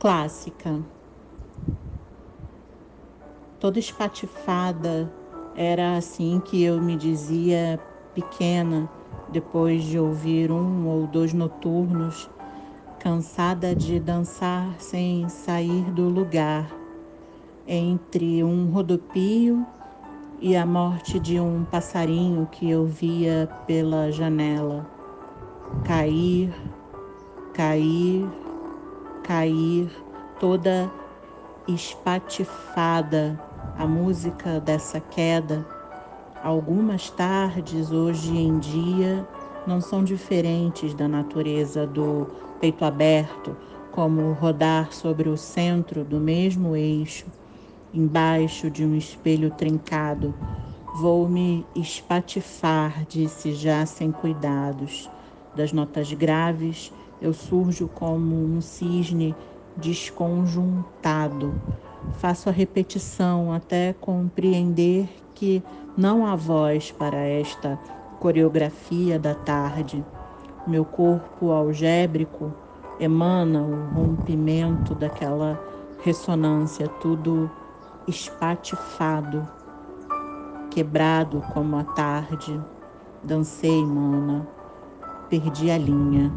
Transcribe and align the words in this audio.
clássica. 0.00 0.82
Toda 3.60 3.78
espatifada, 3.78 5.12
era 5.54 5.98
assim 5.98 6.40
que 6.40 6.62
eu 6.62 6.80
me 6.80 6.96
dizia 6.96 7.78
pequena, 8.14 8.90
depois 9.28 9.84
de 9.84 9.98
ouvir 9.98 10.50
um 10.50 10.88
ou 10.88 11.06
dois 11.06 11.34
noturnos, 11.34 12.30
cansada 12.98 13.76
de 13.76 14.00
dançar 14.00 14.80
sem 14.80 15.28
sair 15.28 15.92
do 15.92 16.08
lugar, 16.08 16.74
entre 17.66 18.42
um 18.42 18.70
rodopio 18.70 19.66
e 20.40 20.56
a 20.56 20.64
morte 20.64 21.20
de 21.20 21.38
um 21.38 21.62
passarinho 21.62 22.46
que 22.46 22.70
eu 22.70 22.86
via 22.86 23.50
pela 23.66 24.10
janela. 24.10 24.88
Cair, 25.84 26.54
cair, 27.52 28.26
cair, 29.30 29.88
toda 30.40 30.90
espatifada 31.68 33.40
a 33.78 33.86
música 33.86 34.58
dessa 34.58 34.98
queda. 34.98 35.64
Algumas 36.42 37.10
tardes, 37.10 37.92
hoje 37.92 38.36
em 38.36 38.58
dia, 38.58 39.24
não 39.68 39.80
são 39.80 40.02
diferentes 40.02 40.94
da 40.94 41.06
natureza 41.06 41.86
do 41.86 42.26
peito 42.60 42.84
aberto, 42.84 43.56
como 43.92 44.32
rodar 44.32 44.92
sobre 44.92 45.28
o 45.28 45.36
centro 45.36 46.04
do 46.04 46.18
mesmo 46.18 46.74
eixo, 46.74 47.26
embaixo 47.94 48.68
de 48.68 48.84
um 48.84 48.96
espelho 48.96 49.52
trincado. 49.52 50.34
Vou 50.96 51.28
me 51.28 51.64
espatifar, 51.76 53.06
disse 53.06 53.52
já 53.52 53.86
sem 53.86 54.10
cuidados. 54.10 55.08
Das 55.54 55.72
notas 55.72 56.12
graves, 56.12 56.92
eu 57.20 57.32
surjo 57.32 57.88
como 57.88 58.34
um 58.34 58.60
cisne 58.60 59.34
desconjuntado. 59.76 61.54
Faço 62.14 62.48
a 62.48 62.52
repetição 62.52 63.52
até 63.52 63.92
compreender 63.92 65.08
que 65.34 65.62
não 65.96 66.26
há 66.26 66.36
voz 66.36 66.90
para 66.90 67.18
esta 67.18 67.78
coreografia 68.18 69.18
da 69.18 69.34
tarde. 69.34 70.04
Meu 70.66 70.84
corpo 70.84 71.50
algébrico 71.50 72.52
emana 72.98 73.62
o 73.62 73.94
rompimento 73.94 74.94
daquela 74.94 75.58
ressonância, 76.02 76.86
tudo 76.86 77.50
espatifado, 78.06 79.48
quebrado 80.70 81.42
como 81.52 81.76
a 81.76 81.84
tarde. 81.84 82.60
Dancei, 83.22 83.84
mana, 83.84 84.46
perdi 85.28 85.70
a 85.70 85.78
linha. 85.78 86.32